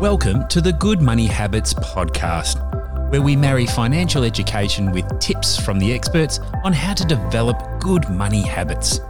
[0.00, 2.60] Welcome to the Good Money Habits podcast,
[3.10, 8.06] where we marry financial education with tips from the experts on how to develop good
[8.10, 9.00] money habits.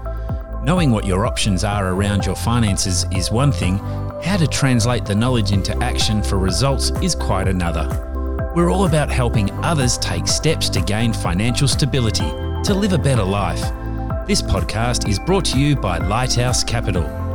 [0.63, 3.79] Knowing what your options are around your finances is one thing,
[4.23, 7.89] how to translate the knowledge into action for results is quite another.
[8.55, 12.31] We're all about helping others take steps to gain financial stability,
[12.63, 13.61] to live a better life.
[14.29, 17.26] This podcast is brought to you by Lighthouse Capital.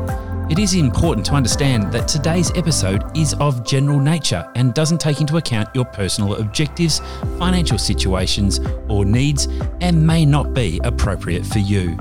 [0.49, 5.21] It is important to understand that today's episode is of general nature and doesn't take
[5.21, 6.99] into account your personal objectives,
[7.37, 8.59] financial situations,
[8.89, 9.47] or needs,
[9.79, 11.97] and may not be appropriate for you.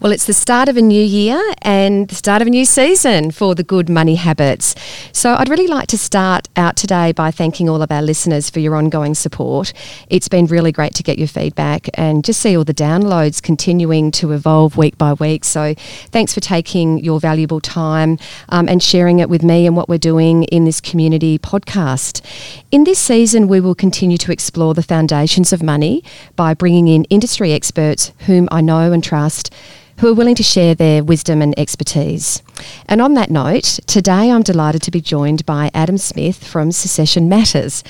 [0.00, 3.30] Well, it's the start of a new year and the start of a new season
[3.30, 4.74] for the good money habits.
[5.12, 8.60] So, I'd really like to start out today by thanking all of our listeners for
[8.60, 9.74] your ongoing support.
[10.08, 14.10] It's been really great to get your feedback and just see all the downloads continuing
[14.12, 15.44] to evolve week by week.
[15.44, 19.90] So, thanks for taking your valuable time um, and sharing it with me and what
[19.90, 22.22] we're doing in this community podcast.
[22.70, 26.02] In this season, we will continue to explore the foundations of money
[26.36, 29.52] by bringing in industry experts whom I know and trust
[30.00, 32.42] who are willing to share their wisdom and expertise.
[32.88, 37.28] And on that note, today I'm delighted to be joined by Adam Smith from Succession
[37.28, 37.84] Matters.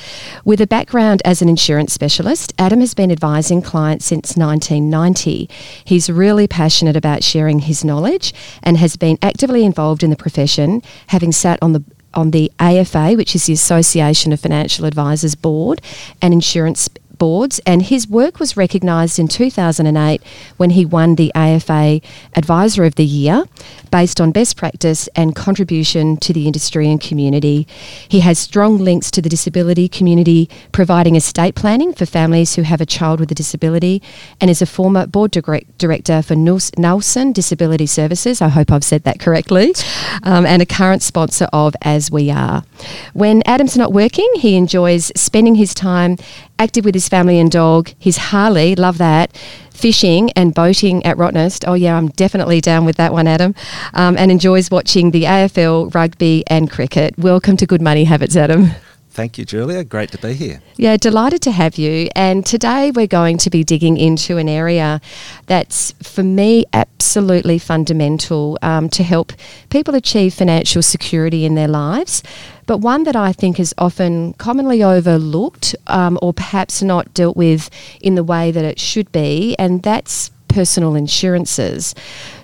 [0.45, 5.49] With a background as an insurance specialist, Adam has been advising clients since 1990.
[5.85, 10.83] He's really passionate about sharing his knowledge and has been actively involved in the profession,
[11.09, 15.81] having sat on the on the AFA, which is the Association of Financial Advisors Board,
[16.21, 16.89] and insurance
[17.21, 20.21] boards, and his work was recognised in 2008
[20.57, 22.01] when he won the AFA
[22.35, 23.45] Advisor of the Year
[23.93, 27.69] based on best practice and contribution to the industry and community.
[28.09, 32.81] He has strong links to the disability community, providing estate planning for families who have
[32.81, 34.03] a child with a disability,
[34.41, 38.41] and is a former board director for Nulsen Disability Services.
[38.41, 39.75] I hope I've said that correctly,
[40.23, 42.65] um, and a current sponsor of As We Are.
[43.13, 46.17] When Adam's not working, he enjoys spending his time
[46.61, 49.35] active with his family and dog, his Harley, love that,
[49.71, 51.65] fishing and boating at Rottnest.
[51.67, 53.55] Oh, yeah, I'm definitely down with that one, Adam.
[53.95, 57.17] Um, and enjoys watching the AFL, rugby, and cricket.
[57.17, 58.73] Welcome to Good Money Habits, Adam.
[59.21, 59.85] Thank you, Julia.
[59.85, 60.63] Great to be here.
[60.77, 62.09] Yeah, delighted to have you.
[62.17, 65.03] And today we're going to be digging into an area
[65.45, 69.35] that's, for me, absolutely fundamental um, to help
[69.69, 72.23] people achieve financial security in their lives,
[72.65, 77.69] but one that I think is often commonly overlooked um, or perhaps not dealt with
[78.01, 81.95] in the way that it should be, and that's personal insurances.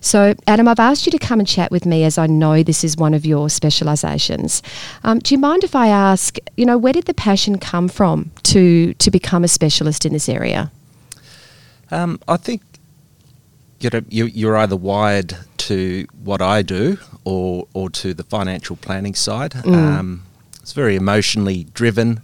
[0.00, 2.82] So, Adam, I've asked you to come and chat with me as I know this
[2.84, 4.62] is one of your specialisations.
[5.04, 8.30] Um, do you mind if I ask, you know, where did the passion come from
[8.44, 10.70] to, to become a specialist in this area?
[11.90, 12.62] Um, I think
[13.80, 18.76] you know, you, you're either wired to what I do or, or to the financial
[18.76, 19.52] planning side.
[19.52, 19.74] Mm.
[19.74, 20.22] Um,
[20.60, 22.20] it's very emotionally driven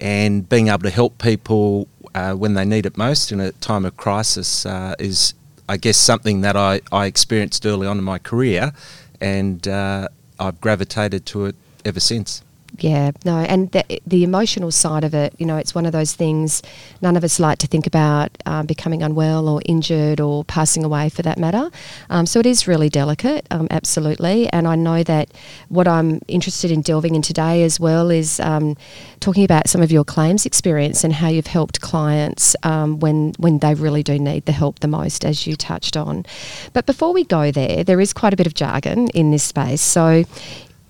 [0.00, 3.84] and being able to help people uh, when they need it most in a time
[3.84, 5.34] of crisis uh, is,
[5.68, 8.72] I guess, something that I, I experienced early on in my career,
[9.20, 10.08] and uh,
[10.38, 12.43] I've gravitated to it ever since.
[12.78, 16.14] Yeah, no, and the, the emotional side of it, you know, it's one of those
[16.14, 16.60] things
[17.00, 21.08] none of us like to think about um, becoming unwell or injured or passing away
[21.08, 21.70] for that matter.
[22.10, 24.48] Um, so it is really delicate, um, absolutely.
[24.48, 25.30] And I know that
[25.68, 28.76] what I'm interested in delving in today as well is um,
[29.20, 33.60] talking about some of your claims experience and how you've helped clients um, when, when
[33.60, 36.26] they really do need the help the most, as you touched on.
[36.72, 39.80] But before we go there, there is quite a bit of jargon in this space.
[39.80, 40.24] So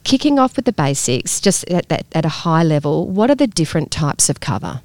[0.05, 3.47] kicking off with the basics, just at, at, at a high level, what are the
[3.47, 4.83] different types of cover?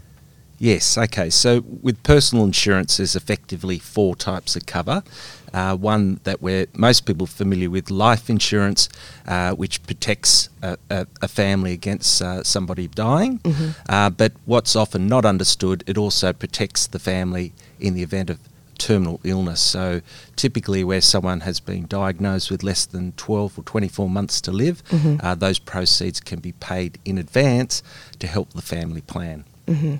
[0.59, 1.29] Yes, okay.
[1.29, 5.03] So with personal insurance, there's effectively four types of cover.
[5.53, 8.89] Uh, one that we're most people familiar with, life insurance,
[9.25, 13.39] uh, which protects a, a, a family against uh, somebody dying.
[13.39, 13.69] Mm-hmm.
[13.87, 18.39] Uh, but what's often not understood, it also protects the family in the event of
[18.79, 19.61] terminal illness.
[19.61, 20.01] So,
[20.35, 24.83] typically, where someone has been diagnosed with less than 12 or 24 months to live,
[24.85, 25.23] mm-hmm.
[25.23, 27.83] uh, those proceeds can be paid in advance
[28.17, 29.45] to help the family plan.
[29.67, 29.95] Mm-hmm.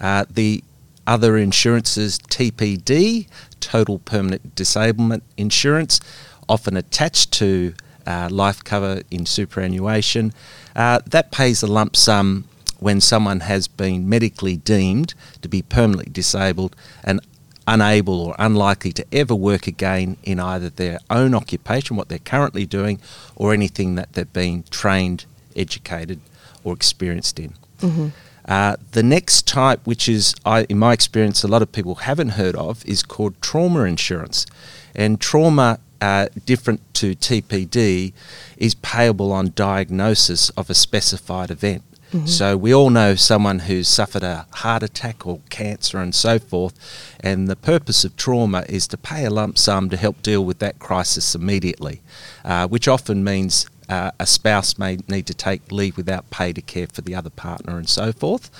[0.00, 0.62] Uh, the
[1.06, 3.26] other insurances, TPD,
[3.58, 6.00] total permanent disablement insurance,
[6.48, 7.74] often attached to
[8.06, 10.32] uh, life cover in superannuation,
[10.76, 12.44] uh, that pays a lump sum
[12.78, 16.74] when someone has been medically deemed to be permanently disabled
[17.04, 17.20] and
[17.66, 22.66] unable or unlikely to ever work again in either their own occupation, what they're currently
[22.66, 23.00] doing,
[23.36, 25.24] or anything that they've been trained,
[25.54, 26.20] educated,
[26.64, 27.54] or experienced in.
[27.80, 28.08] Mm-hmm.
[28.46, 32.30] Uh, the next type, which is, I, in my experience, a lot of people haven't
[32.30, 34.46] heard of, is called trauma insurance.
[34.94, 38.12] And trauma uh, different to TPD,
[38.56, 41.82] is payable on diagnosis of a specified event.
[42.12, 42.26] Mm-hmm.
[42.26, 46.74] So we all know someone who's suffered a heart attack or cancer and so forth,
[47.20, 50.58] and the purpose of trauma is to pay a lump sum to help deal with
[50.58, 52.00] that crisis immediately,
[52.44, 56.62] uh, which often means uh, a spouse may need to take leave without pay to
[56.62, 58.50] care for the other partner and so forth.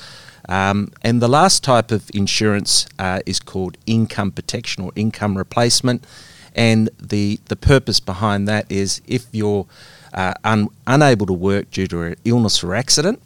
[0.49, 6.05] Um, and the last type of insurance uh, is called income protection or income replacement.
[6.55, 9.67] And the, the purpose behind that is if you're
[10.13, 13.23] uh, un- unable to work due to an illness or accident,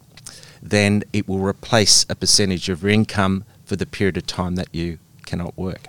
[0.69, 4.67] then it will replace a percentage of your income for the period of time that
[4.73, 5.87] you cannot work.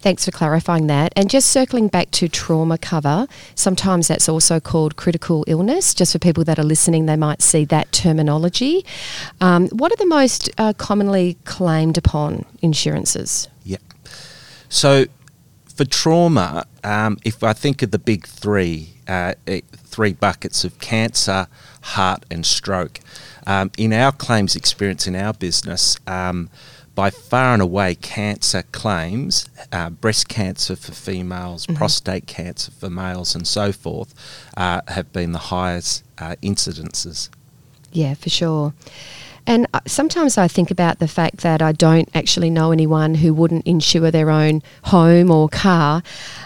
[0.00, 1.12] Thanks for clarifying that.
[1.14, 5.92] And just circling back to trauma cover, sometimes that's also called critical illness.
[5.94, 8.84] Just for people that are listening, they might see that terminology.
[9.40, 13.48] Um, what are the most uh, commonly claimed upon insurances?
[13.62, 13.76] Yeah.
[14.70, 15.04] So
[15.66, 20.78] for trauma, um, if I think of the big three, uh, eh, three buckets of
[20.78, 21.46] cancer,
[21.82, 23.00] heart, and stroke,
[23.46, 26.50] um, in our claims experience in our business, um,
[26.94, 31.76] by far and away, cancer claims, uh, breast cancer for females, mm-hmm.
[31.76, 34.12] prostate cancer for males, and so forth,
[34.56, 37.28] uh, have been the highest uh, incidences.
[37.92, 38.74] Yeah, for sure.
[39.46, 43.32] And uh, sometimes I think about the fact that I don't actually know anyone who
[43.32, 46.02] wouldn't insure their own home or car.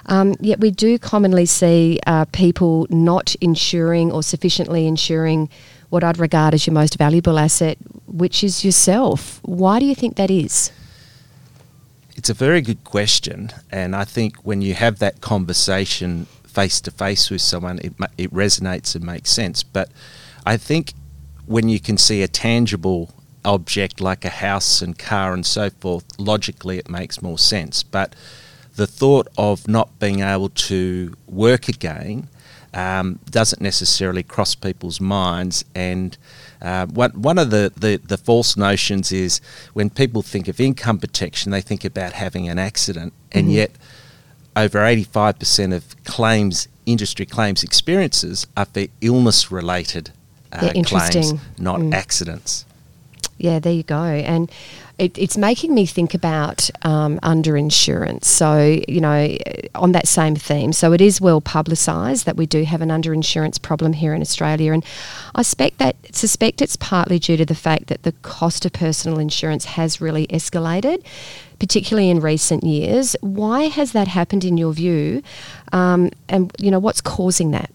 [0.06, 5.50] Um, yet we do commonly see uh, people not insuring or sufficiently insuring
[5.94, 9.38] what I'd regard as your most valuable asset, which is yourself.
[9.44, 10.72] Why do you think that is?
[12.16, 16.90] It's a very good question, and I think when you have that conversation face to
[16.90, 19.62] face with someone, it it resonates and makes sense.
[19.62, 19.88] But
[20.44, 20.94] I think
[21.46, 23.10] when you can see a tangible
[23.44, 27.84] object like a house and car and so forth, logically it makes more sense.
[27.84, 28.16] But
[28.74, 32.28] the thought of not being able to work again
[32.74, 35.64] um, doesn't necessarily cross people's minds.
[35.74, 36.16] And
[36.60, 39.40] uh, one, one of the, the, the, false notions is
[39.72, 43.56] when people think of income protection, they think about having an accident, and mm-hmm.
[43.56, 43.70] yet
[44.56, 50.10] over 85% of claims, industry claims experiences are for illness related
[50.52, 51.92] uh, claims, not mm.
[51.92, 52.64] accidents.
[53.44, 54.02] Yeah, there you go.
[54.02, 54.50] And
[54.98, 58.24] it, it's making me think about um, underinsurance.
[58.24, 59.36] So, you know,
[59.74, 63.60] on that same theme, so it is well publicised that we do have an underinsurance
[63.60, 64.82] problem here in Australia, and
[65.34, 69.18] I suspect that suspect it's partly due to the fact that the cost of personal
[69.18, 71.04] insurance has really escalated,
[71.58, 73.14] particularly in recent years.
[73.20, 75.22] Why has that happened in your view,
[75.70, 77.70] um, and you know what's causing that?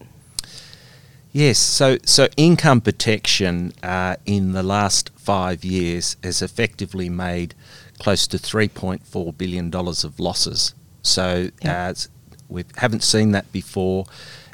[1.32, 7.54] Yes, so so income protection uh, in the last five years has effectively made
[8.00, 10.74] close to three point four billion dollars of losses.
[11.04, 11.94] So uh,
[12.48, 14.06] we haven't seen that before,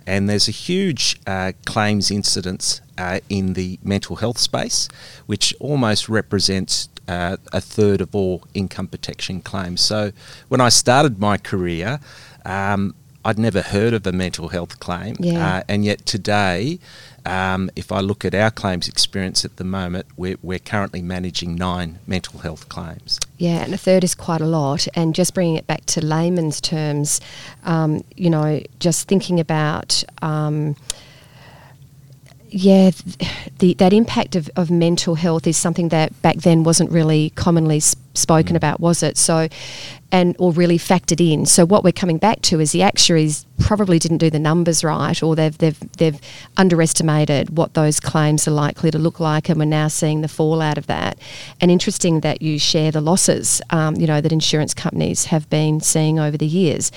[0.06, 4.90] and there's a huge uh, claims incidence uh, in the mental health space,
[5.28, 9.80] which almost represents uh, a third of all income protection claims.
[9.80, 10.12] So
[10.50, 12.02] when I started my career.
[12.46, 12.96] Um,
[13.26, 15.58] I'd never heard of a mental health claim, yeah.
[15.58, 16.80] uh, and yet today,
[17.26, 21.56] um, if I look at our claims experience at the moment, we're, we're currently managing
[21.56, 23.20] nine mental health claims.
[23.40, 24.88] Yeah, and a third is quite a lot.
[24.94, 27.20] And just bringing it back to layman's terms,
[27.64, 30.04] um, you know, just thinking about.
[30.22, 30.76] Um,
[32.50, 32.92] yeah,
[33.60, 37.82] the, that impact of, of mental health is something that back then wasn't really commonly
[37.82, 38.58] spoken mm.
[38.58, 39.18] about, was it?
[39.18, 39.50] So,
[40.16, 41.46] and or really factored in.
[41.46, 45.22] So what we're coming back to is the actuaries probably didn't do the numbers right,
[45.22, 46.20] or they've they've they've
[46.56, 50.78] underestimated what those claims are likely to look like, and we're now seeing the fallout
[50.78, 51.18] of that.
[51.60, 55.82] And interesting that you share the losses, um, you know, that insurance companies have been
[55.82, 56.94] seeing over the years.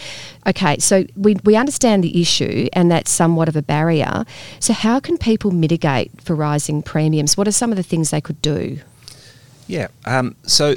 [0.47, 4.25] Okay, so we we understand the issue, and that's somewhat of a barrier.
[4.61, 7.37] So how can people mitigate for rising premiums?
[7.37, 8.79] What are some of the things they could do?
[9.67, 10.77] Yeah, um, so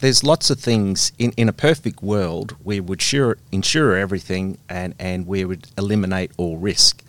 [0.00, 4.94] there's lots of things in, in a perfect world we would sure, insure everything and,
[4.98, 7.02] and we would eliminate all risk.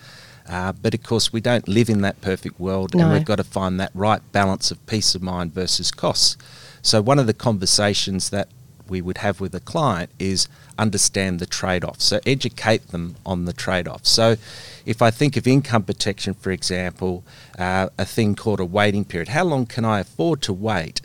[0.48, 3.04] Uh, but of course, we don't live in that perfect world, no.
[3.04, 6.36] and we've got to find that right balance of peace of mind versus costs.
[6.82, 8.48] So, one of the conversations that
[8.88, 12.00] we would have with a client is understand the trade off.
[12.00, 14.04] So, educate them on the trade off.
[14.06, 14.36] So,
[14.84, 17.22] if I think of income protection, for example,
[17.56, 21.00] uh, a thing called a waiting period, how long can I afford to wait?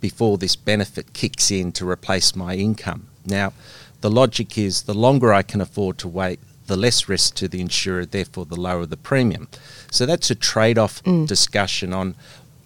[0.00, 3.08] Before this benefit kicks in to replace my income.
[3.24, 3.52] Now,
[4.00, 7.60] the logic is the longer I can afford to wait, the less risk to the
[7.60, 9.48] insurer, therefore, the lower the premium.
[9.90, 11.26] So that's a trade off mm.
[11.26, 12.14] discussion on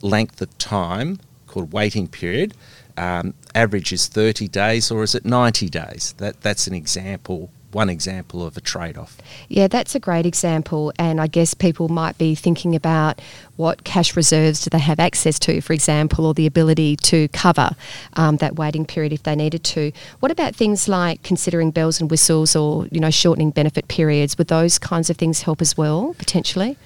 [0.03, 2.55] length of time called waiting period.
[2.97, 6.15] Um, average is 30 days or is it 90 days?
[6.19, 9.19] That, that's an example one example of a trade off.
[9.49, 10.93] Yeah, that's a great example.
[10.99, 13.21] And I guess people might be thinking about
[13.57, 17.71] what cash reserves do they have access to, for example, or the ability to cover
[18.15, 19.93] um, that waiting period if they needed to.
[20.21, 24.39] What about things like considering bells and whistles or, you know, shortening benefit periods?
[24.39, 26.77] Would those kinds of things help as well, potentially?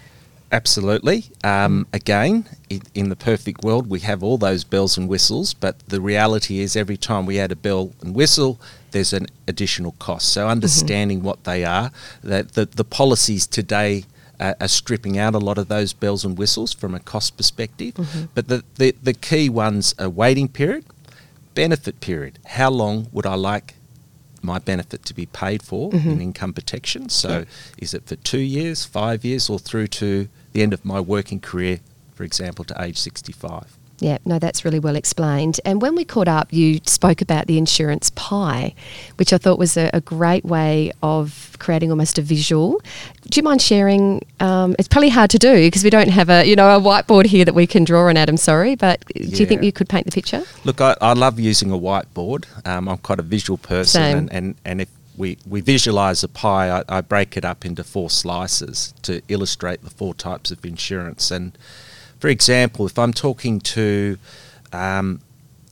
[0.55, 1.25] Absolutely.
[1.43, 5.81] Um, again, in, in, the perfect world, we have all those bells and whistles, but
[5.89, 8.61] the reality is every time we add a bell and whistle,
[8.95, 10.33] there's an additional cost.
[10.33, 11.27] So understanding mm-hmm.
[11.27, 11.91] what they are,
[12.23, 14.05] that the, the policies today
[14.39, 17.95] uh, are stripping out a lot of those bells and whistles from a cost perspective.
[17.95, 18.25] Mm-hmm.
[18.35, 20.85] But the, the, the key ones are waiting period,
[21.55, 22.39] benefit period.
[22.47, 23.75] How long would I like
[24.43, 26.11] my benefit to be paid for mm-hmm.
[26.11, 27.09] in income protection.
[27.09, 27.45] So, yeah.
[27.79, 31.41] is it for two years, five years, or through to the end of my working
[31.41, 31.81] career,
[32.15, 33.79] for example, to age 65?
[34.01, 35.61] Yeah, no, that's really well explained.
[35.65, 38.75] And when we caught up, you spoke about the insurance pie,
[39.17, 42.81] which I thought was a, a great way of creating almost a visual.
[43.31, 44.25] Do you mind sharing?
[44.41, 47.27] Um, it's probably hard to do because we don't have a you know a whiteboard
[47.27, 48.17] here that we can draw on.
[48.17, 49.31] Adam, sorry, but yeah.
[49.31, 50.43] do you think you could paint the picture?
[50.65, 52.47] Look, I, I love using a whiteboard.
[52.67, 54.19] Um, I'm quite a visual person, Same.
[54.19, 57.85] and, and and if we, we visualize a pie, I, I break it up into
[57.85, 61.57] four slices to illustrate the four types of insurance and
[62.25, 64.17] for example, if I'm talking to
[64.73, 65.21] um,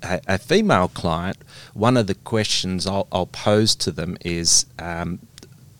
[0.02, 1.38] a, a, female client,
[1.72, 5.18] one of the questions I'll, I'll pose to them is um,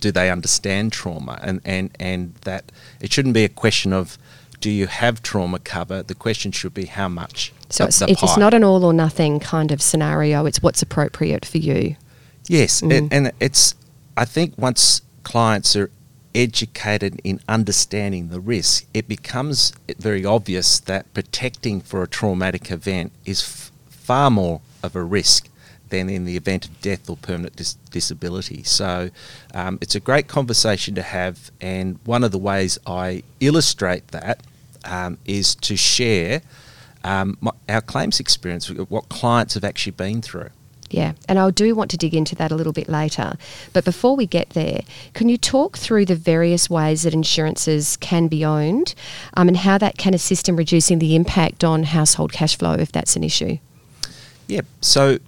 [0.01, 1.39] do they understand trauma?
[1.43, 4.17] And, and, and that it shouldn't be a question of
[4.61, 6.03] do you have trauma cover?
[6.03, 7.53] The question should be how much.
[7.69, 11.59] So it's, it's not an all or nothing kind of scenario, it's what's appropriate for
[11.59, 11.97] you.
[12.49, 12.93] Yes, mm.
[12.93, 13.75] it, and it's,
[14.17, 15.91] I think once clients are
[16.35, 23.13] educated in understanding the risk, it becomes very obvious that protecting for a traumatic event
[23.25, 25.49] is f- far more of a risk
[25.91, 28.63] than in the event of death or permanent dis- disability.
[28.63, 29.11] So
[29.55, 34.41] um, it's a great conversation to have, and one of the ways I illustrate that
[34.85, 36.41] um, is to share
[37.05, 40.51] um, my, our claims experience, what clients have actually been through.
[40.93, 43.35] Yeah, and I do want to dig into that a little bit later.
[43.73, 44.83] But before we get there,
[45.15, 48.95] can you talk through the various ways that insurances can be owned
[49.35, 52.93] um, and how that can assist in reducing the impact on household cash flow if
[52.93, 53.57] that's an issue?
[54.47, 55.19] Yeah, so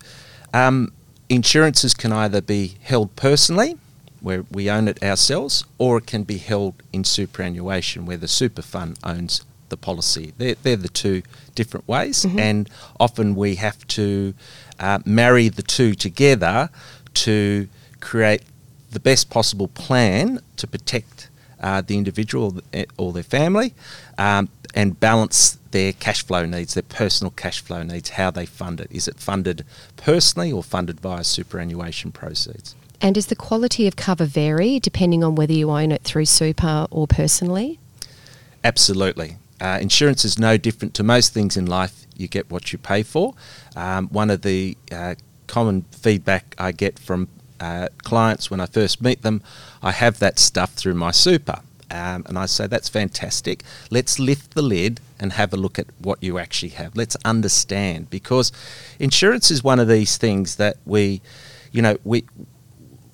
[0.52, 0.92] um,
[1.30, 3.78] insurances can either be held personally,
[4.20, 8.62] where we own it ourselves, or it can be held in superannuation, where the super
[8.62, 10.32] fund owns the policy.
[10.38, 11.22] They're, they're the two
[11.54, 12.38] different ways, mm-hmm.
[12.38, 14.34] and often we have to
[14.78, 16.70] uh, marry the two together
[17.14, 17.68] to
[18.00, 18.42] create
[18.90, 21.28] the best possible plan to protect
[21.60, 22.60] uh, the individual
[22.98, 23.74] or their family
[24.18, 28.80] um, and balance their cash flow needs, their personal cash flow needs, how they fund
[28.80, 28.88] it.
[28.90, 29.64] Is it funded
[29.96, 32.74] personally or funded via superannuation proceeds?
[33.00, 36.86] And does the quality of cover vary depending on whether you own it through super
[36.90, 37.78] or personally?
[38.62, 39.36] Absolutely.
[39.64, 42.04] Uh, insurance is no different to most things in life.
[42.18, 43.34] You get what you pay for.
[43.74, 45.14] Um, one of the uh,
[45.46, 47.28] common feedback I get from
[47.60, 49.40] uh, clients when I first meet them,
[49.82, 51.60] I have that stuff through my super.
[51.90, 53.62] Um, and I say, that's fantastic.
[53.90, 56.94] Let's lift the lid and have a look at what you actually have.
[56.94, 58.52] Let's understand because
[58.98, 61.22] insurance is one of these things that we,
[61.72, 62.26] you know, we,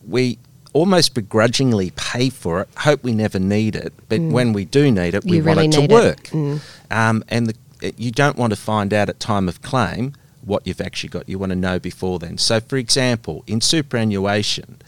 [0.05, 0.39] we
[0.73, 4.31] almost begrudgingly pay for it, hope we never need it, but mm.
[4.31, 6.29] when we do need it, we you want really it to work.
[6.29, 6.33] It.
[6.33, 6.61] Mm.
[6.91, 10.81] Um, and the, you don't want to find out at time of claim what you've
[10.81, 11.29] actually got.
[11.29, 12.39] You want to know before then.
[12.39, 14.81] So, for example, in superannuation,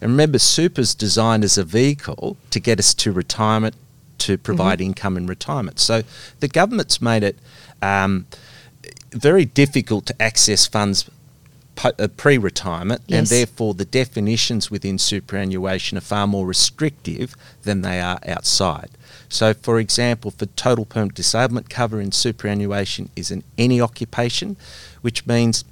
[0.00, 3.74] and remember, super's designed as a vehicle to get us to retirement,
[4.18, 4.86] to provide mm-hmm.
[4.86, 5.78] income in retirement.
[5.78, 6.02] So,
[6.40, 7.38] the government's made it
[7.82, 8.26] um,
[9.10, 11.08] very difficult to access funds
[11.84, 13.18] uh, pre-retirement, yes.
[13.18, 18.90] and therefore the definitions within superannuation are far more restrictive than they are outside.
[19.28, 24.56] So, for example, for total permanent disablement cover in superannuation is in any occupation,
[25.02, 25.64] which means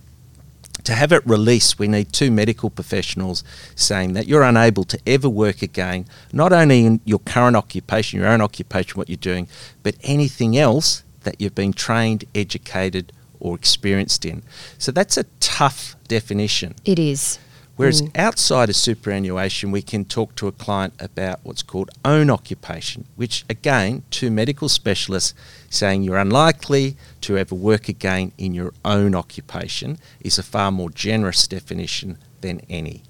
[0.84, 5.28] to have it released, we need two medical professionals saying that you're unable to ever
[5.28, 9.48] work again, not only in your current occupation, your own occupation, what you're doing,
[9.82, 14.42] but anything else that you've been trained, educated, or experienced in.
[14.78, 16.74] So that's a tough definition.
[16.84, 17.38] It is.
[17.78, 18.10] Whereas mm.
[18.18, 23.44] outside of superannuation, we can talk to a client about what's called own occupation, which
[23.48, 25.32] again, two medical specialists
[25.70, 30.90] saying you're unlikely to ever work again in your own occupation is a far more
[30.90, 33.04] generous definition than any.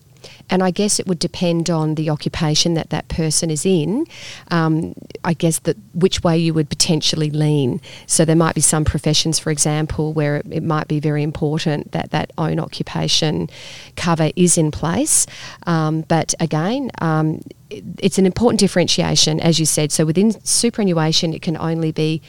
[0.51, 4.07] And I guess it would depend on the occupation that that person is in.
[4.51, 4.95] Um,
[5.25, 7.81] I guess that which way you would potentially lean.
[8.07, 11.93] So there might be some professions, for example, where it, it might be very important
[11.93, 13.49] that that own occupation
[13.97, 15.27] cover is in place.
[15.67, 19.93] Um, but again, um, it, it's an important differentiation, as you said.
[19.93, 22.23] So within superannuation, it can only be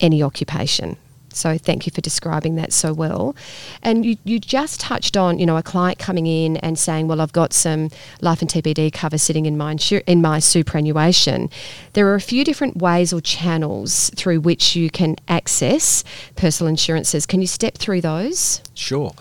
[0.00, 0.96] any occupation.
[1.36, 3.36] So thank you for describing that so well.
[3.82, 7.20] And you, you just touched on, you know, a client coming in and saying, well,
[7.20, 7.90] I've got some
[8.20, 9.76] life and TPD cover sitting in my,
[10.06, 11.50] in my superannuation.
[11.92, 16.04] There are a few different ways or channels through which you can access
[16.36, 17.26] personal insurances.
[17.26, 18.62] Can you step through those?
[18.74, 19.12] Sure.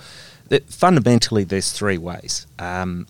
[0.50, 2.46] The, fundamentally, there's three ways.
[2.60, 3.08] Um,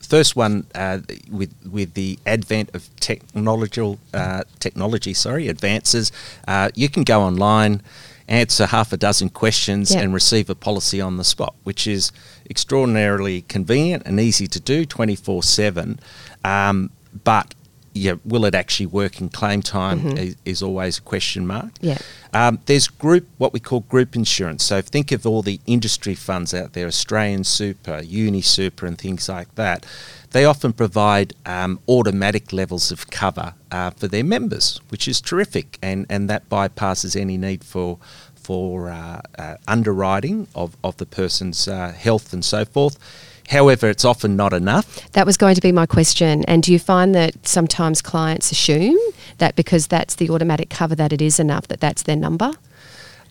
[0.00, 6.12] first one uh, with with the advent of technological uh, technology, sorry, advances,
[6.48, 7.82] uh, you can go online,
[8.28, 10.02] answer half a dozen questions, yep.
[10.02, 12.12] and receive a policy on the spot, which is
[12.48, 15.98] extraordinarily convenient and easy to do, twenty four seven.
[16.44, 16.90] Um,
[17.24, 17.54] but
[17.96, 20.18] yeah, will it actually work in claim time mm-hmm.
[20.18, 21.70] is, is, always a question mark.
[21.80, 21.98] Yeah.
[22.32, 24.62] Um, there's group, what we call group insurance.
[24.64, 29.28] So think of all the industry funds out there, Australian Super, Uni Super, and things
[29.28, 29.86] like that.
[30.32, 35.78] They often provide um, automatic levels of cover uh, for their members, which is terrific,
[35.82, 37.98] and, and that bypasses any need for
[38.34, 42.96] for uh, uh, underwriting of, of the person's uh, health and so forth
[43.48, 45.10] However, it's often not enough.
[45.12, 46.44] That was going to be my question.
[46.44, 48.98] And do you find that sometimes clients assume
[49.38, 52.52] that because that's the automatic cover that it is enough that that's their number?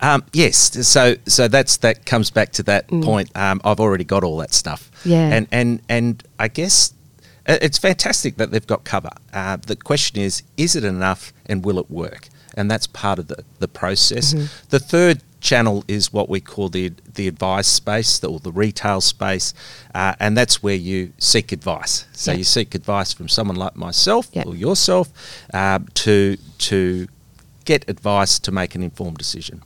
[0.01, 0.57] Um, yes,
[0.87, 3.03] so so that's that comes back to that mm.
[3.03, 3.31] point.
[3.35, 4.91] Um, I've already got all that stuff.
[5.05, 6.93] Yeah, and and and I guess
[7.45, 9.11] it's fantastic that they've got cover.
[9.33, 12.27] Uh, the question is, is it enough, and will it work?
[12.55, 14.33] And that's part of the the process.
[14.33, 14.45] Mm-hmm.
[14.69, 19.53] The third channel is what we call the the advice space or the retail space,
[19.93, 22.05] uh, and that's where you seek advice.
[22.13, 22.39] So yep.
[22.39, 24.47] you seek advice from someone like myself yep.
[24.47, 25.07] or yourself
[25.53, 26.37] uh, to
[26.69, 27.07] to
[27.63, 29.61] get advice to make an informed decision.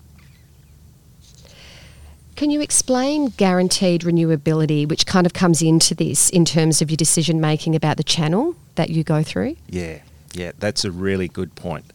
[2.36, 6.98] Can you explain guaranteed renewability, which kind of comes into this in terms of your
[6.98, 9.56] decision making about the channel that you go through?
[9.68, 10.00] Yeah,
[10.34, 11.92] yeah, that's a really good point.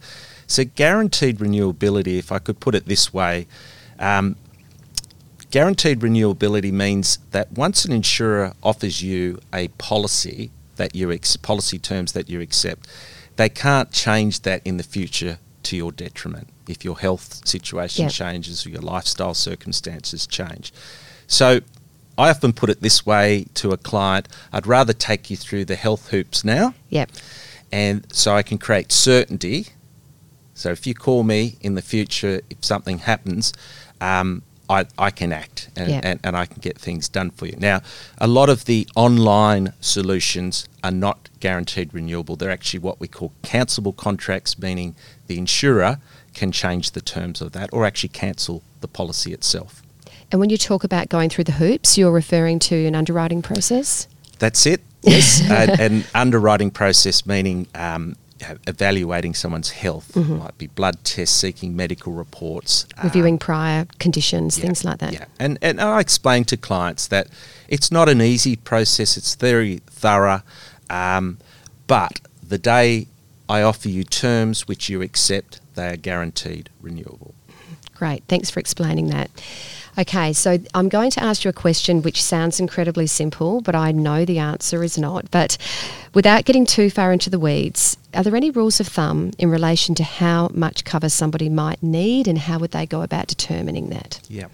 [0.46, 3.46] So, guaranteed renewability, if I could put it this way,
[3.98, 4.36] um,
[5.50, 11.78] guaranteed renewability means that once an insurer offers you a policy that you ex- policy
[11.78, 12.88] terms that you accept,
[13.36, 18.12] they can't change that in the future to your detriment if your health situation yep.
[18.12, 20.72] changes or your lifestyle circumstances change.
[21.26, 21.60] So
[22.16, 25.76] I often put it this way to a client I'd rather take you through the
[25.76, 26.74] health hoops now.
[26.90, 27.10] Yep.
[27.72, 29.68] And so I can create certainty.
[30.54, 33.52] So if you call me in the future, if something happens,
[34.04, 36.00] um, I, I can act and, yeah.
[36.02, 37.56] and, and, I can get things done for you.
[37.58, 37.82] Now,
[38.18, 42.36] a lot of the online solutions are not guaranteed renewable.
[42.36, 44.94] They're actually what we call cancelable contracts, meaning
[45.26, 45.98] the insurer
[46.32, 49.82] can change the terms of that or actually cancel the policy itself.
[50.32, 54.08] And when you talk about going through the hoops, you're referring to an underwriting process?
[54.38, 54.80] That's it.
[55.06, 58.16] Yes, an underwriting process meaning um,
[58.66, 60.12] evaluating someone's health.
[60.14, 60.38] Mm-hmm.
[60.38, 65.12] Might be blood tests, seeking medical reports, reviewing um, prior conditions, yeah, things like that.
[65.12, 67.28] Yeah, and and I explain to clients that
[67.68, 69.16] it's not an easy process.
[69.16, 70.42] It's very thorough,
[70.90, 71.38] um,
[71.86, 73.08] but the day
[73.48, 77.34] I offer you terms which you accept, they are guaranteed renewable.
[77.94, 79.30] Great, thanks for explaining that.
[79.96, 83.92] Okay, so I'm going to ask you a question which sounds incredibly simple, but I
[83.92, 85.30] know the answer is not.
[85.30, 85.56] But
[86.12, 89.94] without getting too far into the weeds, are there any rules of thumb in relation
[89.96, 94.20] to how much cover somebody might need and how would they go about determining that?
[94.28, 94.48] Yeah.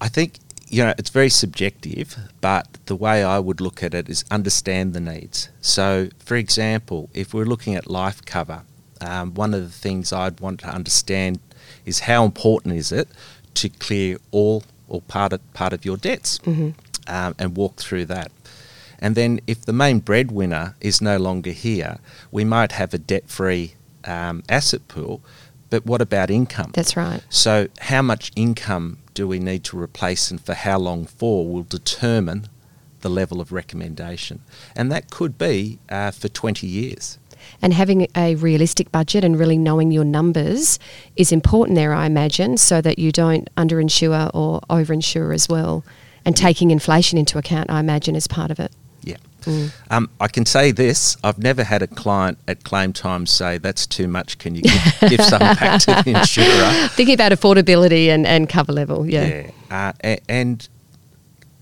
[0.00, 0.38] I think
[0.72, 4.94] you know, it's very subjective, but the way I would look at it is understand
[4.94, 5.50] the needs.
[5.60, 8.62] So, for example, if we're looking at life cover,
[9.02, 11.40] um, one of the things I'd want to understand
[11.84, 13.08] is how important is it
[13.54, 16.70] to clear all or part of, part of your debts mm-hmm.
[17.06, 18.30] um, and walk through that.
[18.98, 21.98] And then if the main breadwinner is no longer here,
[22.30, 25.20] we might have a debt-free um, asset pool,
[25.70, 26.70] but what about income?
[26.74, 27.22] That's right.
[27.28, 31.64] So how much income do we need to replace and for how long for will
[31.64, 32.48] determine
[33.02, 34.40] the level of recommendation.
[34.74, 37.18] And that could be uh, for 20 years
[37.60, 40.78] and having a realistic budget and really knowing your numbers
[41.16, 45.84] is important there, I imagine, so that you don't underinsure or overinsure as well.
[46.24, 48.72] And taking inflation into account, I imagine, is part of it.
[49.02, 49.16] Yeah.
[49.42, 49.72] Mm.
[49.90, 53.86] Um, I can say this I've never had a client at claim time say, that's
[53.86, 56.88] too much, can you give, give some back to the insurer?
[56.90, 59.50] Thinking about affordability and, and cover level, yeah.
[59.70, 59.92] Yeah.
[60.04, 60.68] Uh, and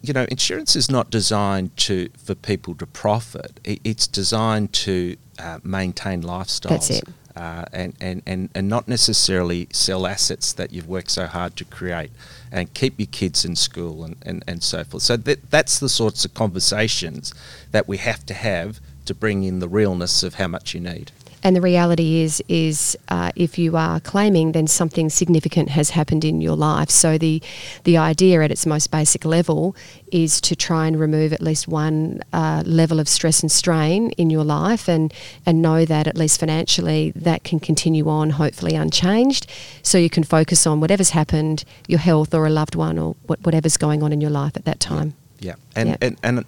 [0.02, 3.60] you know, insurance is not designed to for people to profit.
[3.64, 6.68] It, it's designed to uh, maintain lifestyles.
[6.68, 7.04] That's it.
[7.36, 11.64] Uh, and, and, and, and not necessarily sell assets that you've worked so hard to
[11.64, 12.10] create
[12.50, 15.02] and keep your kids in school and, and, and so forth.
[15.04, 17.32] So that, that's the sorts of conversations
[17.70, 21.12] that we have to have to bring in the realness of how much you need.
[21.42, 26.24] And the reality is, is uh, if you are claiming, then something significant has happened
[26.24, 26.90] in your life.
[26.90, 27.42] So the
[27.84, 29.74] the idea, at its most basic level,
[30.12, 34.30] is to try and remove at least one uh, level of stress and strain in
[34.30, 35.12] your life, and
[35.46, 39.46] and know that at least financially that can continue on, hopefully unchanged.
[39.82, 43.76] So you can focus on whatever's happened, your health or a loved one, or whatever's
[43.76, 45.14] going on in your life at that time.
[45.38, 45.96] Yeah, and yeah.
[46.00, 46.44] and and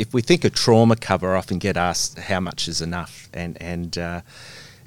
[0.00, 3.60] if we think of trauma cover, I often get asked how much is enough, and
[3.60, 4.22] and uh,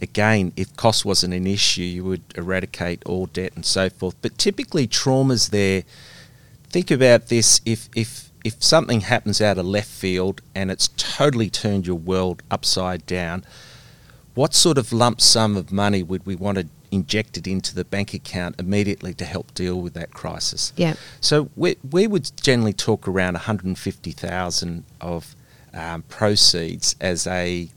[0.02, 4.16] again, if cost wasn't an issue, you would eradicate all debt and so forth.
[4.24, 5.84] But typically, trauma's there.
[6.70, 11.50] Think about this: if if if something happens out of left field and it's totally
[11.50, 13.46] turned your world upside down,
[14.34, 18.14] what sort of lump sum of money would we want to injected into the bank
[18.14, 20.72] account immediately to help deal with that crisis.
[20.78, 20.94] Yeah.
[21.22, 25.36] So we, we would generally talk around 150,000 of
[25.74, 27.70] um, proceeds as a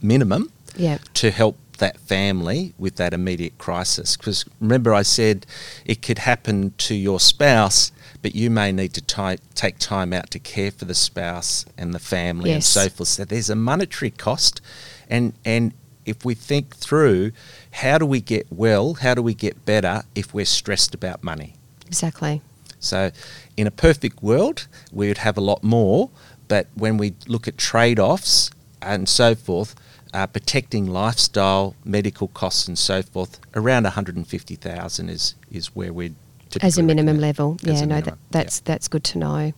[0.00, 0.98] minimum yeah.
[1.14, 4.16] to help that family with that immediate crisis.
[4.16, 5.46] Because remember, I said
[5.84, 10.30] it could happen to your spouse, but you may need to t- take time out
[10.32, 12.54] to care for the spouse and the family yes.
[12.56, 13.08] and so forth.
[13.08, 14.60] So there's a monetary cost,
[15.08, 15.72] and and
[16.08, 17.32] if we think through
[17.70, 21.54] how do we get well, how do we get better if we're stressed about money?
[21.86, 22.40] Exactly.
[22.80, 23.10] So,
[23.56, 26.10] in a perfect world, we would have a lot more,
[26.46, 29.74] but when we look at trade offs and so forth,
[30.14, 36.14] uh, protecting lifestyle, medical costs, and so forth, around 150,000 is, is where we'd
[36.62, 37.58] as a minimum level.
[37.62, 38.62] Yeah, no, that, that's yeah.
[38.64, 39.52] that's good to know.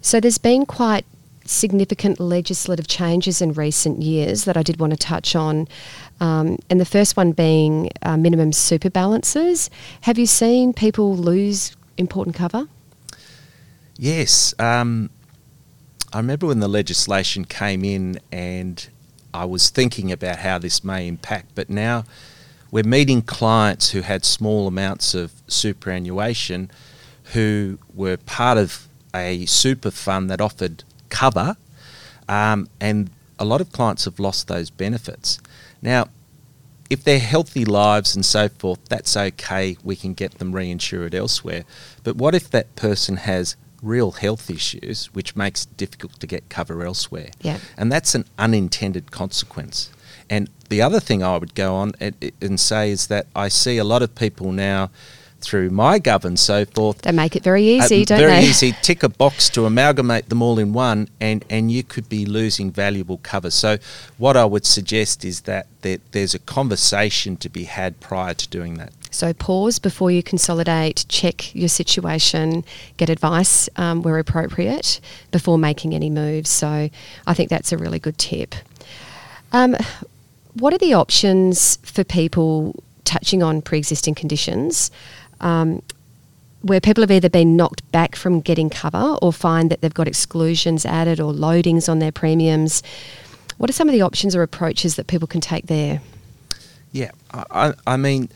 [0.00, 1.04] So there's been quite
[1.44, 5.68] significant legislative changes in recent years that I did want to touch on.
[6.20, 9.70] Um, and the first one being uh, minimum super balances.
[10.02, 12.68] Have you seen people lose important cover?
[13.96, 14.54] Yes.
[14.58, 15.10] Um,
[16.12, 18.88] I remember when the legislation came in and
[19.34, 22.04] I was thinking about how this may impact, but now
[22.70, 26.70] we're meeting clients who had small amounts of superannuation
[27.32, 31.56] who were part of a super fund that offered cover,
[32.28, 35.38] um, and a lot of clients have lost those benefits.
[35.80, 36.08] Now,
[36.90, 39.76] if they're healthy lives and so forth, that's okay.
[39.84, 41.64] We can get them reinsured elsewhere.
[42.02, 46.48] But what if that person has real health issues, which makes it difficult to get
[46.48, 47.30] cover elsewhere?
[47.40, 47.58] Yeah.
[47.76, 49.90] And that's an unintended consequence.
[50.28, 53.78] And the other thing I would go on and, and say is that I see
[53.78, 54.90] a lot of people now
[55.42, 57.02] through MyGov and so forth.
[57.02, 58.36] They make it very easy, uh, don't very they?
[58.36, 58.72] Very easy.
[58.82, 62.70] Tick a box to amalgamate them all in one, and, and you could be losing
[62.70, 63.50] valuable cover.
[63.50, 63.78] So,
[64.18, 68.48] what I would suggest is that there, there's a conversation to be had prior to
[68.48, 68.92] doing that.
[69.10, 72.64] So, pause before you consolidate, check your situation,
[72.96, 75.00] get advice um, where appropriate
[75.30, 76.48] before making any moves.
[76.48, 76.88] So,
[77.26, 78.54] I think that's a really good tip.
[79.52, 79.76] Um,
[80.54, 84.90] what are the options for people touching on pre existing conditions?
[85.42, 85.82] Um,
[86.62, 90.08] where people have either been knocked back from getting cover or find that they've got
[90.08, 92.82] exclusions added or loadings on their premiums.
[93.58, 96.00] What are some of the options or approaches that people can take there?
[96.92, 98.28] Yeah, I, I mean,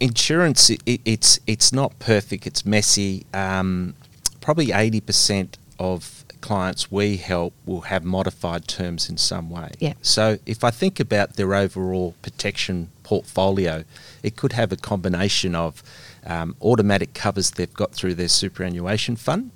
[0.00, 2.46] insurance it, it's it's not perfect.
[2.46, 3.26] It's messy.
[3.32, 3.94] Um,
[4.40, 6.13] probably eighty percent of
[6.44, 9.70] clients we help will have modified terms in some way.
[9.78, 9.94] Yeah.
[10.02, 13.84] So if I think about their overall protection portfolio,
[14.22, 15.82] it could have a combination of
[16.26, 19.52] um, automatic covers they've got through their superannuation fund,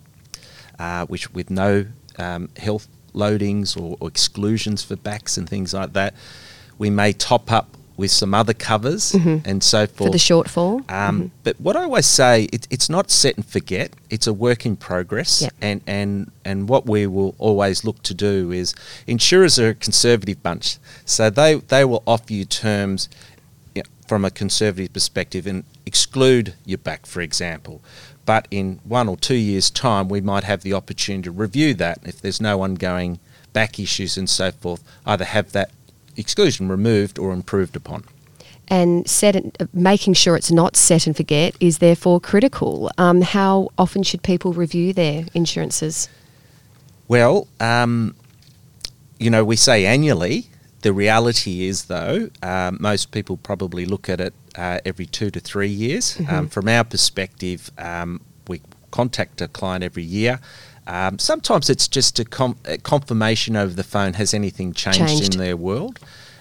[0.78, 1.84] uh, which with no
[2.18, 6.14] um, health loadings or, or, exclusions for backs and things like that.
[6.78, 9.46] We may top up with some other covers mm-hmm.
[9.46, 10.08] and so forth.
[10.08, 10.90] For the shortfall.
[10.90, 11.26] Um, mm-hmm.
[11.42, 13.92] But what I always say, it, it's not set and forget.
[14.08, 15.42] It's a work in progress.
[15.42, 15.52] Yep.
[15.60, 18.72] And, and, and what we will always look to do is
[19.08, 20.78] insurers are a conservative bunch.
[21.04, 23.08] So they, they will offer you terms
[23.74, 27.82] you know, from a conservative perspective and exclude your back, for example.
[28.24, 31.98] But in one or two years' time, we might have the opportunity to review that
[32.04, 33.18] if there's no ongoing
[33.52, 35.72] back issues and so forth, either have that
[36.18, 38.04] exclusion removed or improved upon.
[38.70, 42.90] And set uh, making sure it's not set and forget is therefore critical.
[42.98, 46.08] Um, how often should people review their insurances?
[47.06, 48.14] Well, um,
[49.18, 50.50] you know, we say annually.
[50.82, 55.40] The reality is, though, um, most people probably look at it uh, every two to
[55.40, 56.16] three years.
[56.16, 56.34] Mm-hmm.
[56.34, 60.40] Um, from our perspective, um, we contact a client every year.
[60.88, 65.34] Um, sometimes it's just a, com- a, confirmation over the phone has anything changed, Changed.
[65.34, 66.00] in their world.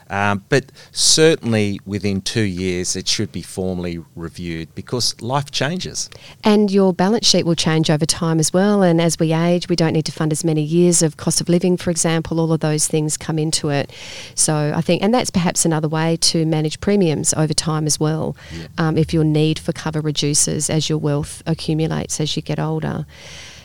[0.09, 6.09] Um, but certainly within two years, it should be formally reviewed because life changes.
[6.45, 8.83] And your balance sheet will change over time as well.
[8.83, 11.49] And as we age, we don't need to fund as many years of cost of
[11.49, 12.39] living, for example.
[12.39, 13.91] All of those things come into it.
[14.33, 18.37] So I think, and that's perhaps another way to manage premiums over time as well.
[18.77, 23.05] Um, if your need for cover reduces as your wealth accumulates as you get older.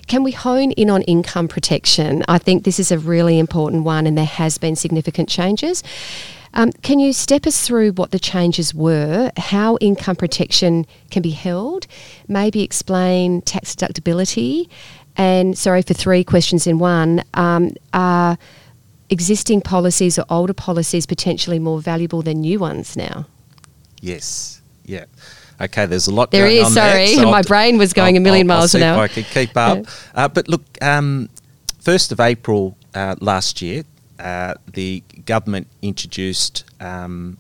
[0.07, 2.25] Can we hone in on income protection?
[2.29, 5.83] I think this is a really important one, and there has been significant changes.
[6.55, 11.31] Um, can you step us through what the changes were, how income protection can be
[11.31, 11.87] held,
[12.29, 14.69] maybe explain tax deductibility,
[15.17, 17.23] and sorry for three questions in one.
[17.35, 18.38] Um, are
[19.11, 23.27] existing policies or older policies potentially more valuable than new ones now?
[24.01, 24.62] Yes.
[24.85, 25.05] Yeah.
[25.61, 27.07] Okay, there's a lot There going is, on sorry.
[27.07, 27.17] there.
[27.17, 29.03] so My I'll- brain was going a I'll- million I'll- I'll miles see an hour.
[29.03, 29.87] I could keep up.
[30.15, 31.29] Uh, but look, um,
[31.83, 33.85] 1st of April uh, last year,
[34.19, 37.38] uh, the government introduced um,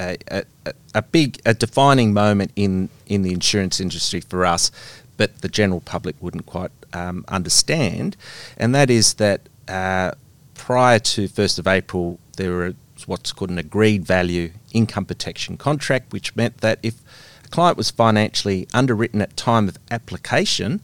[0.00, 4.70] a, a, a- a big, a defining moment in, in the insurance industry for us,
[5.16, 8.16] but the general public wouldn't quite um, understand,
[8.56, 10.10] and that is that uh,
[10.54, 12.74] prior to 1st of April, there was
[13.08, 17.00] what's called an agreed value income protection contract, which meant that if
[17.44, 20.80] a client was financially underwritten at time of application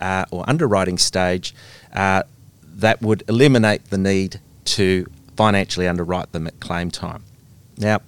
[0.00, 1.54] uh, or underwriting stage,
[1.92, 2.22] uh,
[2.62, 7.24] that would eliminate the need to financially underwrite them at claim time.
[7.76, 8.00] Now,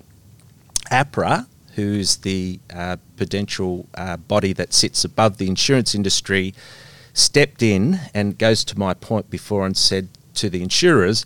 [0.90, 6.54] APRA, who's the uh, prudential uh, body that sits above the insurance industry,
[7.12, 11.24] stepped in and goes to my point before and said to the insurers,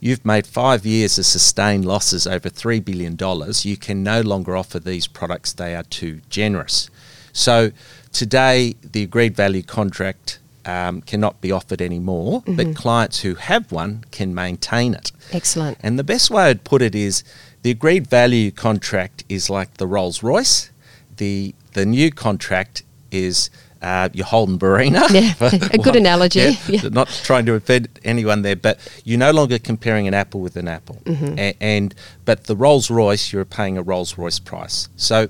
[0.00, 3.16] You've made five years of sustained losses over $3 billion.
[3.62, 6.90] You can no longer offer these products, they are too generous.
[7.32, 7.70] So
[8.12, 14.04] today, the agreed value contract um, cannot be offered anymore, but clients who have one
[14.10, 15.12] can maintain it.
[15.32, 15.78] Excellent.
[15.80, 17.22] And the best way I'd put it is
[17.62, 20.70] the agreed value contract is like the Rolls Royce.
[21.16, 23.50] The the new contract is
[23.86, 25.08] uh, your Holden Barina.
[25.10, 26.58] Yeah, a good analogy.
[26.66, 26.88] Yeah.
[26.90, 30.66] Not trying to offend anyone there, but you're no longer comparing an apple with an
[30.66, 30.96] apple.
[31.04, 31.38] Mm-hmm.
[31.38, 31.94] A- and
[32.24, 34.88] but the Rolls Royce, you're paying a Rolls Royce price.
[34.96, 35.28] So,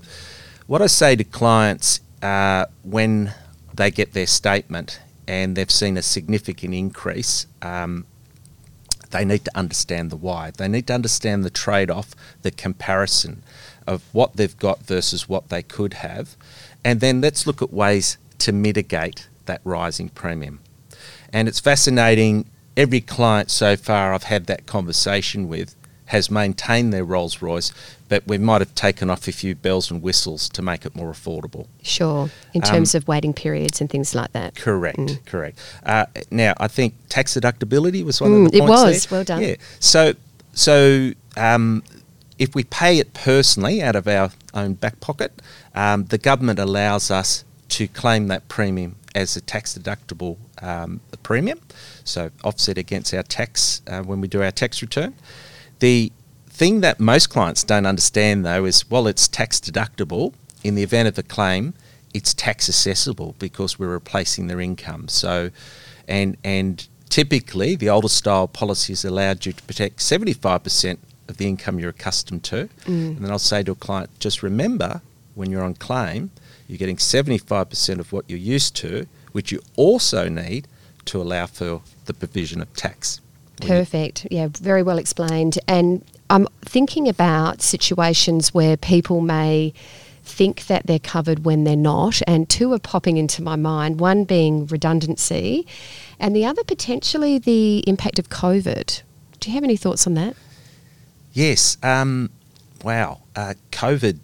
[0.67, 3.35] what I say to clients uh, when
[3.75, 7.47] they get their statement and they've seen a significant increase.
[7.61, 8.07] Um,
[9.11, 10.51] they need to understand the why.
[10.51, 13.43] They need to understand the trade off, the comparison
[13.87, 16.37] of what they've got versus what they could have.
[16.85, 20.61] And then let's look at ways to mitigate that rising premium.
[21.33, 22.47] And it's fascinating.
[22.77, 25.75] Every client so far I've had that conversation with
[26.07, 27.73] has maintained their Rolls Royce,
[28.09, 31.11] but we might have taken off a few bells and whistles to make it more
[31.11, 31.67] affordable.
[31.83, 32.31] Sure.
[32.55, 34.55] In Um, terms of waiting periods and things like that.
[34.55, 35.59] Correct, correct.
[35.85, 38.71] Uh, now, I think tax deductibility was one Mm, of the points.
[38.71, 39.07] it was.
[39.07, 39.17] there.
[39.19, 39.43] Well done.
[39.43, 39.57] Yeah.
[39.81, 40.15] So,
[40.53, 41.83] so um,
[42.39, 45.43] if we pay it personally out of our own back pocket,
[45.75, 51.61] um, the government allows us to claim that premium as a tax deductible um, premium,
[52.05, 55.15] so offset against our tax uh, when we do our tax return.
[55.81, 56.13] The
[56.49, 61.09] thing that most clients don't understand though is while it's tax deductible, in the event
[61.09, 61.75] of a claim,
[62.13, 65.09] it's tax assessable because we're replacing their income.
[65.09, 65.51] So,
[66.09, 70.99] and and typically the older style policies allowed you to protect 75%
[71.29, 72.69] of the income you're accustomed to.
[73.15, 75.03] And then I'll say to a client, just remember
[75.35, 76.31] when you're on claim,
[76.69, 80.67] you're getting 75% of what you're used to, which you also need
[81.07, 83.21] to allow for the provision of tax.
[83.61, 84.27] Perfect.
[84.31, 85.59] Yeah, very well explained.
[85.67, 89.73] And I'm thinking about situations where people may
[90.23, 94.25] think that they're covered when they're not, and two are popping into my mind one
[94.25, 95.67] being redundancy,
[96.19, 99.03] and the other potentially the impact of COVID.
[99.39, 100.35] Do you have any thoughts on that?
[101.33, 101.79] Yes.
[101.83, 102.31] Um,
[102.83, 103.21] wow.
[103.37, 104.19] Uh, COVID,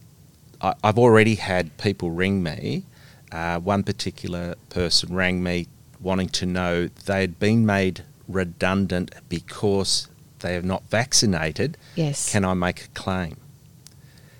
[0.62, 2.84] I, I've already had people ring me.
[3.30, 5.66] Uh, one particular person rang me
[6.00, 10.08] wanting to know they had been made redundant because
[10.40, 11.78] they are not vaccinated.
[11.94, 12.30] Yes.
[12.30, 13.36] Can I make a claim?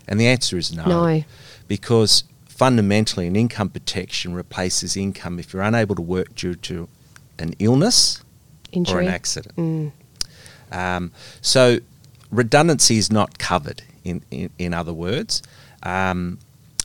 [0.09, 0.85] And the answer is no.
[0.85, 1.25] No.
[1.69, 6.89] Because fundamentally, an income protection replaces income if you're unable to work due to
[7.39, 8.23] an illness
[8.73, 8.95] Injury.
[8.95, 9.57] or an accident.
[9.57, 9.93] Mm.
[10.71, 11.79] Um, so
[12.31, 15.43] redundancy is not covered, in, in, in other words.
[15.83, 16.39] Um,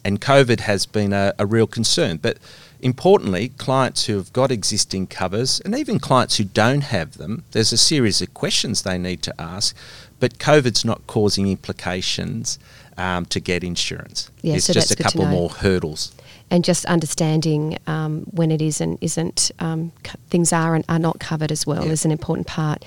[0.03, 2.17] and COVID has been a, a real concern.
[2.17, 2.37] But
[2.81, 7.73] importantly, clients who have got existing covers, and even clients who don't have them, there's
[7.73, 9.75] a series of questions they need to ask.
[10.19, 12.57] But COVID's not causing implications
[12.97, 14.31] um, to get insurance.
[14.41, 16.11] Yeah, it's so just a couple more hurdles.
[16.49, 19.91] and just understanding um, when it is and isn't, um,
[20.29, 21.91] things are and are not covered as well Yeah.
[21.91, 22.85] is an important part.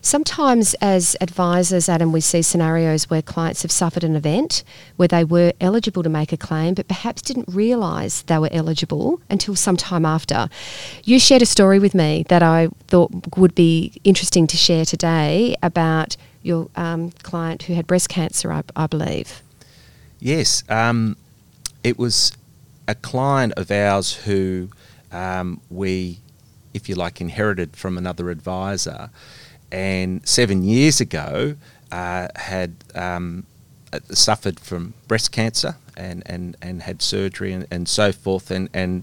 [0.00, 4.62] Sometimes, as advisors, Adam, we see scenarios where clients have suffered an event
[4.96, 9.20] where they were eligible to make a claim, but perhaps didn't realise they were eligible
[9.28, 10.48] until some time after.
[11.04, 15.56] You shared a story with me that I thought would be interesting to share today
[15.62, 19.42] about your um, client who had breast cancer, I, I believe.
[20.20, 21.16] Yes, um,
[21.84, 22.32] it was
[22.86, 24.68] a client of ours who
[25.12, 26.18] um, we,
[26.74, 29.10] if you like, inherited from another advisor,
[29.70, 31.56] and seven years ago
[31.92, 33.44] uh, had um,
[33.92, 38.68] uh, suffered from breast cancer and, and, and had surgery and, and so forth, and
[38.72, 39.02] and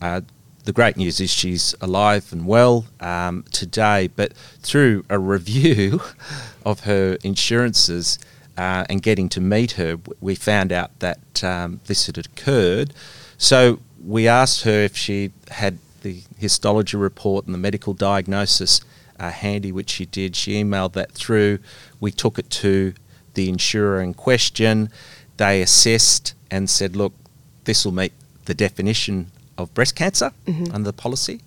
[0.00, 0.20] uh,
[0.64, 6.00] the great news is she's alive and well um, today, but through a review
[6.64, 8.18] of her insurances
[8.56, 12.94] uh, and getting to meet her, we found out that um, this had occurred.
[13.36, 18.80] So we asked her if she had the histology report and the medical diagnosis
[19.18, 20.34] uh, handy, which she did.
[20.36, 21.58] She emailed that through.
[22.00, 22.94] We took it to
[23.34, 24.88] the insurer in question.
[25.36, 27.12] They assessed and said, look,
[27.64, 28.12] this will meet
[28.44, 30.74] the definition of breast cancer Mhm.
[30.74, 31.40] under the policy.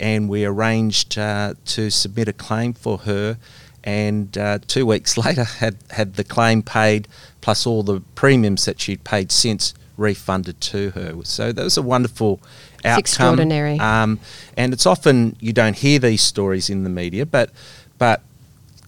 [0.00, 3.38] And we arranged uh, to submit a claim for her.
[3.82, 7.08] And uh, two weeks later, had, had the claim paid
[7.40, 11.14] plus all the premiums that she'd paid since refunded to her.
[11.24, 12.40] So that was a wonderful
[12.84, 13.78] It's extraordinary.
[13.78, 14.20] Um,
[14.56, 17.50] and it's often you don't hear these stories in the media, but
[17.98, 18.22] but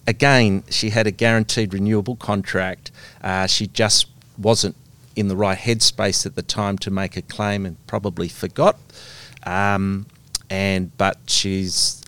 [0.05, 2.91] again, she had a guaranteed renewable contract.
[3.23, 4.07] Uh, she just
[4.37, 4.75] wasn't
[5.15, 8.77] in the right headspace at the time to make a claim and probably forgot.
[9.43, 10.05] Um,
[10.49, 12.03] and but she's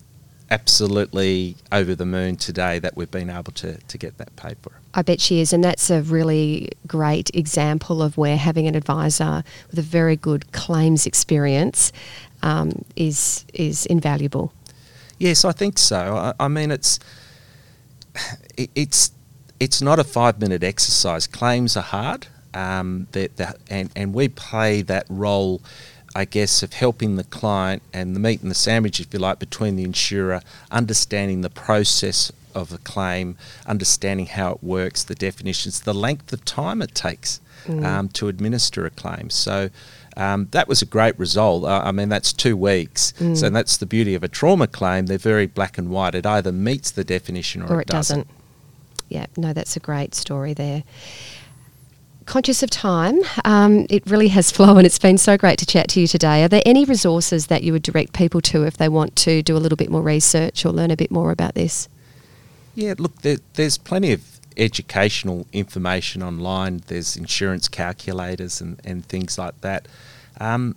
[0.51, 4.71] absolutely over the moon today that we've been able to, to get that paid for.
[4.93, 9.43] I bet she is, and that's a really great example of where having an advisor
[9.69, 11.91] with a very good claims experience
[12.41, 14.53] um, is is invaluable.
[15.19, 16.15] Yes, I think so.
[16.15, 16.99] I, I mean, it's
[18.57, 19.11] it, it's
[19.59, 21.27] it's not a five minute exercise.
[21.27, 25.61] Claims are hard, um, that that and and we play that role,
[26.19, 29.39] I guess, of helping the client and the meat and the sandwich, if you like,
[29.39, 35.79] between the insurer, understanding the process of a claim, understanding how it works, the definitions,
[35.81, 37.85] the length of time it takes Mm.
[37.85, 39.29] um, to administer a claim.
[39.29, 39.69] So.
[40.17, 41.63] Um, that was a great result.
[41.63, 43.13] Uh, I mean, that's two weeks.
[43.17, 43.53] So Mm.
[43.53, 45.05] that's the beauty of a trauma claim.
[45.05, 46.13] They're very black and white.
[46.13, 48.27] It either meets the definition or, or it doesn't.
[49.07, 50.83] Yeah, no, that's a great story there.
[52.29, 54.77] Conscious of time, um, it really has flown.
[54.77, 56.43] And it's been so great to chat to you today.
[56.43, 59.57] Are there any resources that you would direct people to if they want to do
[59.57, 61.89] a little bit more research or learn a bit more about this?
[62.75, 66.83] Yeah, look, there, there's plenty of educational information online.
[66.85, 69.87] There's insurance calculators and, and things like that.
[70.39, 70.75] Um,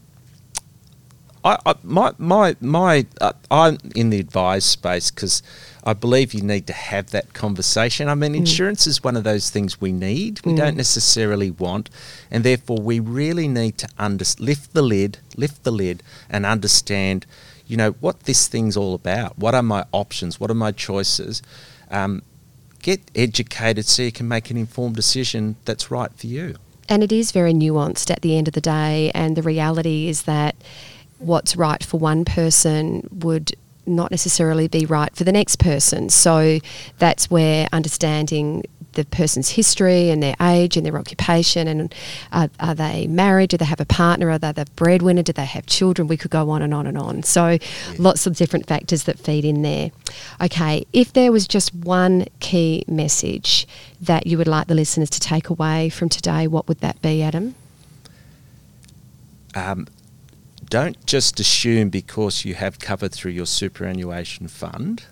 [1.45, 5.43] I, I, my my my uh, I'm in the advised space because
[5.85, 8.09] I believe you need to have that conversation.
[8.09, 10.41] I mean, insurance is one of those things we need.
[10.45, 10.57] We Mm.
[10.57, 11.91] don't necessarily want,
[12.31, 17.27] and therefore we really need to under, lift the lid, lift the lid, and understand,
[17.67, 19.37] you know, what this thing's all about.
[19.37, 20.39] What are my options?
[20.39, 21.43] What are my choices?
[21.91, 22.23] Um,
[22.81, 26.55] get educated so you can make an informed decision that's right for you.
[26.89, 29.11] And it is very nuanced at the end of the day.
[29.15, 30.55] And the reality is that
[31.23, 33.53] what's right for one person would
[33.87, 36.09] not necessarily be right for the next person.
[36.09, 36.59] So
[36.99, 41.95] that's where understanding the person's history and their age and their occupation and
[42.31, 43.49] uh, are they married?
[43.49, 44.31] Do they have a partner?
[44.31, 45.23] Are they the breadwinner?
[45.23, 46.09] Do they have children?
[46.09, 47.23] We could go on and on and on.
[47.23, 47.57] So
[47.99, 49.93] lots of different factors that feed in there.
[50.43, 53.67] Okay, if there was just one key message
[54.01, 57.23] that you would like the listeners to take away from today, what would that be,
[57.23, 57.55] Adam?
[59.55, 59.87] um,
[60.73, 65.05] don't just assume because you have cover through your superannuation fund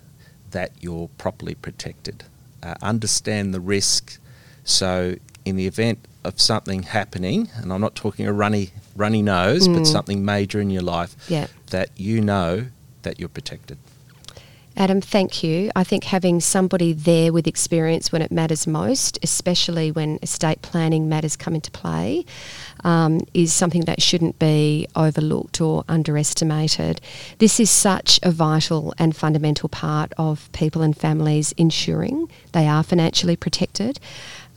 [0.49, 2.23] that you're properly protected.
[2.63, 4.17] Uh, understand the risk.
[4.63, 9.67] So, in the event of something happening, and I'm not talking a runny runny nose,
[9.67, 9.87] but Mm.
[9.87, 11.45] something major in your life, Yeah.
[11.69, 12.65] that you know
[13.03, 13.77] that you're protected.
[14.77, 15.69] Adam, thank you.
[15.75, 21.09] I think having somebody there with experience when it matters most, especially when estate planning
[21.09, 22.25] matters come into play,
[22.83, 27.01] um, is something that shouldn't be overlooked or underestimated.
[27.39, 32.83] This is such a vital and fundamental part of people and families ensuring they are
[32.83, 33.99] financially protected.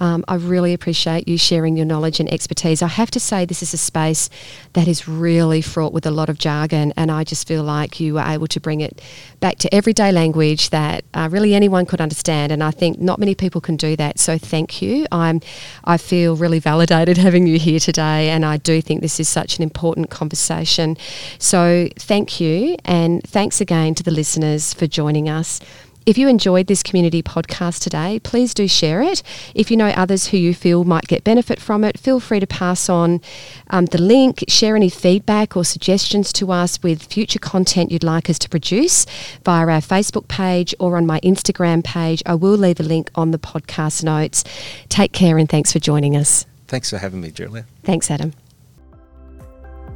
[0.01, 2.82] Um, I really appreciate you sharing your knowledge and expertise.
[2.82, 4.28] I have to say, this is a space
[4.72, 8.14] that is really fraught with a lot of jargon, and I just feel like you
[8.14, 9.01] were able to bring it
[9.40, 12.51] back to everyday language that uh, really anyone could understand.
[12.51, 14.18] And I think not many people can do that.
[14.18, 15.07] So thank you.
[15.12, 15.40] I'm,
[15.84, 19.57] I feel really validated having you here today, and I do think this is such
[19.59, 20.97] an important conversation.
[21.38, 25.61] So thank you, and thanks again to the listeners for joining us.
[26.07, 29.22] If you enjoyed this community podcast today, please do share it.
[29.55, 32.46] If you know others who you feel might get benefit from it, feel free to
[32.46, 33.22] pass on
[33.70, 38.28] um, the link, share any feedback or suggestions to us with future content you'd like
[38.28, 39.07] us to produce
[39.46, 42.22] via our Facebook page or on my Instagram page.
[42.26, 44.44] I will leave a link on the podcast notes.
[44.90, 46.44] Take care and thanks for joining us.
[46.68, 47.64] Thanks for having me, Julia.
[47.82, 48.34] Thanks, Adam.